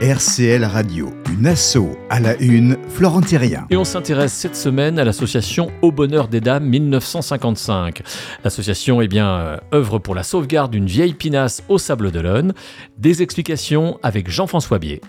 [0.00, 3.66] RCL Radio, une asso à la une, Florent Thérien.
[3.68, 8.02] Et on s'intéresse cette semaine à l'association Au Bonheur des Dames 1955.
[8.44, 12.54] L'association eh bien, euh, œuvre pour la sauvegarde d'une vieille pinasse au Sable d'Olonne.
[12.96, 15.00] Des explications avec Jean-François Bier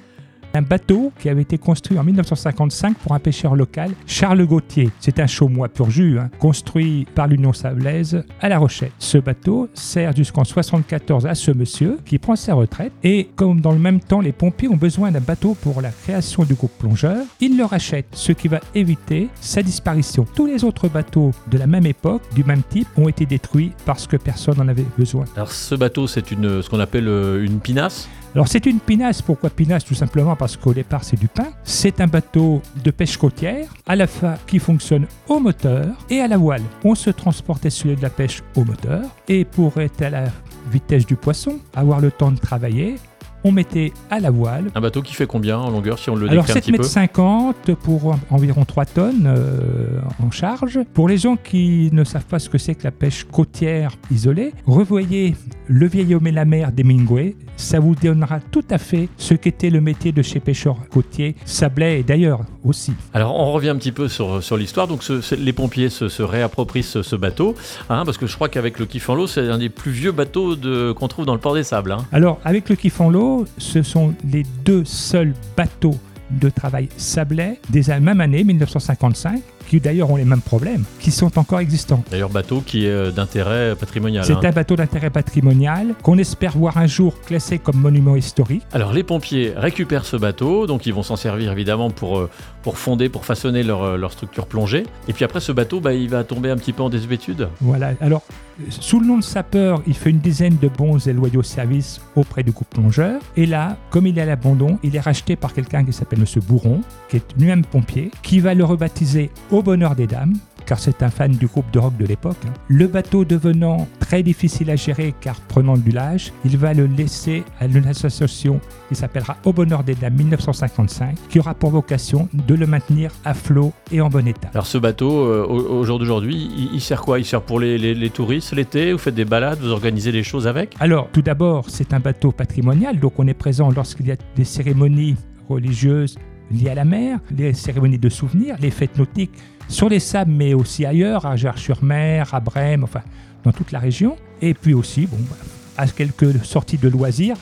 [0.54, 4.90] un bateau qui avait été construit en 1955 pour un pêcheur local, Charles Gauthier.
[5.00, 8.92] C'est un chaumois pur jus, hein, construit par l'Union Sablaise à La Rochelle.
[9.00, 13.72] Ce bateau sert jusqu'en 74 à ce monsieur qui prend sa retraite et comme dans
[13.72, 17.18] le même temps les pompiers ont besoin d'un bateau pour la création du groupe plongeur,
[17.40, 20.26] il le rachète, ce qui va éviter sa disparition.
[20.36, 24.08] Tous les autres bateaux de la même époque, du même type, ont été détruits parce
[24.08, 25.26] que personne n'en avait besoin.
[25.36, 28.09] Alors ce bateau, c'est une, ce qu'on appelle euh, une pinasse?
[28.36, 29.22] Alors c'est une pinasse.
[29.22, 29.84] Pourquoi pinasse?
[29.84, 31.50] Tout simplement parce qu'au départ c'est du pain.
[31.64, 36.28] C'est un bateau de pêche côtière, à la fin qui fonctionne au moteur et à
[36.28, 36.64] la voile.
[36.84, 40.24] On se transportait sur de la pêche au moteur et pour être à la
[40.72, 42.96] vitesse du poisson, avoir le temps de travailler,
[43.44, 44.70] on mettait à la voile.
[44.76, 48.18] Un bateau qui fait combien en longueur si on le Alors 7 mètres 50 pour
[48.30, 50.80] environ 3 tonnes euh, en charge.
[50.94, 54.53] Pour les gens qui ne savent pas ce que c'est que la pêche côtière isolée,
[54.66, 55.36] revoyez
[55.72, 57.36] Le vieil homme et la mer d'Hemingway.
[57.56, 62.00] Ça vous donnera tout à fait ce qu'était le métier de chez pêcheur côtier, Sablé
[62.00, 62.94] et d'ailleurs aussi.
[63.14, 64.88] Alors on revient un petit peu sur, sur l'histoire.
[64.88, 65.03] Donc
[65.38, 67.53] les pompiers se, réapproprient ce, bateau,
[67.88, 70.56] hein, parce que je crois qu'avec le l'eau, c'est un des plus vieux bateaux
[70.95, 71.92] qu'on trouve dans le port des Sables.
[71.92, 72.03] Hein.
[72.12, 72.75] Alors avec le
[73.12, 75.95] l'eau, ce sont les deux seuls bateaux
[76.31, 81.38] de travail sablais des même année, 1955, qui d'ailleurs ont les mêmes problèmes, qui sont
[81.38, 82.03] encore existants.
[82.09, 84.25] D'ailleurs, bateau qui est euh, d'intérêt patrimonial.
[84.25, 84.39] C'est hein.
[84.44, 88.64] un bateau d'intérêt patrimonial qu'on espère voir un jour classé comme monument historique.
[88.73, 92.30] Alors, les pompiers récupèrent ce bateau, donc ils vont s'en servir évidemment pour, euh,
[92.64, 94.84] pour fonder, pour façonner leur, euh, leur structure plongée.
[95.08, 97.47] Et puis après, ce bateau, bah, il va tomber un petit peu en désuétude.
[97.62, 97.92] Voilà.
[98.02, 98.23] Alors,
[98.70, 102.44] sous le nom de sapeur, il fait une dizaine de bons et loyaux services auprès
[102.44, 103.22] du groupe plongeur.
[103.38, 106.42] Et là, comme il est à l'abandon, il est racheté par quelqu'un qui s'appelle M.
[106.45, 110.34] Bourron, qui est lui-même pompier, qui va le rebaptiser au bonheur des dames,
[110.66, 112.38] car c'est un fan du groupe de rock de l'époque.
[112.68, 117.44] Le bateau devenant très difficile à gérer car prenant du l'âge, il va le laisser
[117.59, 122.53] à une association qui s'appellera Au bonheur des dames 1955, qui aura pour vocation de
[122.53, 124.50] le maintenir à flot et en bon état.
[124.53, 127.19] Alors ce bateau, euh, au, jour d'aujourd'hui, il, sert quoi?
[127.19, 128.92] Il sert pour les, touristes l'été?
[128.92, 130.75] Vous faites des balades Vous organisez des choses avec?
[130.80, 134.46] Alors tout d'abord, c'est un bateau patrimonial, donc on est présent lorsqu'il y a des
[134.46, 135.16] cérémonies
[135.48, 136.16] religieuses
[136.52, 139.34] liées à la mer, les cérémonies de souvenirs, les fêtes nautiques
[139.68, 143.02] sur les sables, mais aussi ailleurs, à Gers-sur-Mer, à Brême, enfin,
[143.44, 144.18] dans toute la région.
[144.42, 145.36] Et puis aussi, bon, bah,
[145.78, 147.36] à quelques sorties de loisirs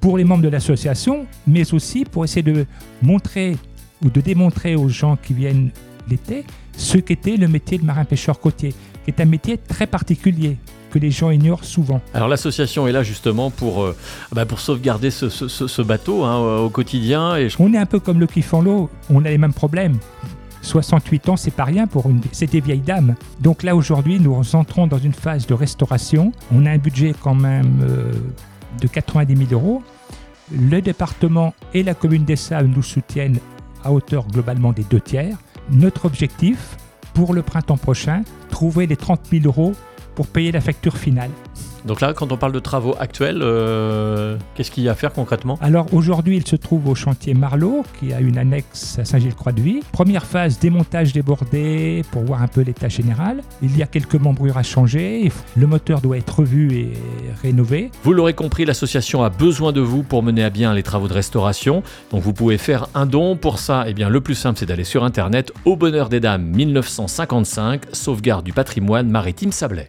[0.00, 2.66] pour les membres de l'association, mais aussi pour essayer de
[3.02, 3.56] montrer
[4.04, 5.70] ou de démontrer aux gens qui viennent
[6.08, 6.44] l'été
[6.76, 8.74] ce qu'était le métier de marin-pêcheur côtier,
[9.06, 10.56] est un métier très particulier
[10.90, 12.00] que les gens ignorent souvent.
[12.14, 13.96] Alors l'association est là justement pour, euh,
[14.32, 17.36] bah, pour sauvegarder ce, bateau hein, au quotidien.
[17.36, 18.26] Et On est un peu comme le
[18.62, 19.98] l'eau, on a les mêmes problèmes.
[20.62, 22.20] 68 ans, c'est pas rien pour une.
[22.30, 23.16] C'est des vieilles dames.
[23.40, 26.32] Donc là, aujourd'hui, nous entrons dans une phase de restauration.
[26.52, 28.12] On a un budget quand même euh,
[28.80, 29.82] de 90 000 euros.
[30.52, 33.38] Le département et la commune des Sables nous soutiennent
[33.84, 35.36] à hauteur globalement des deux tiers.
[35.70, 36.76] Notre objectif,
[37.14, 39.74] pour le printemps prochain, trouver les 30 000 euros
[40.14, 41.30] pour payer la facture finale.
[41.84, 45.12] Donc là, quand on parle de travaux actuels, euh, qu'est-ce qu'il y a à faire
[45.12, 45.58] concrètement?
[45.60, 49.80] Alors aujourd'hui, il se trouve au chantier Marlot, qui a une annexe à Saint-Gilles-Croix-de-Vie.
[49.90, 53.42] Première phase, démontage des bordées pour voir un peu l'état général.
[53.62, 55.32] Il y a quelques membrures à changer.
[55.56, 56.92] Le moteur doit être revu et
[57.42, 57.90] rénové.
[58.04, 61.14] Vous l'aurez compris, l'association a besoin de vous pour mener à bien les travaux de
[61.14, 61.82] restauration.
[62.12, 63.36] Donc vous pouvez faire un don.
[63.36, 66.44] Pour ça, eh bien, le plus simple, c'est d'aller sur Internet au bonheur des dames
[66.44, 69.80] 1955, sauvegarde du patrimoine maritime sablais.